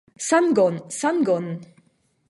Sangon, 0.27 0.75
sangon! 0.99 1.47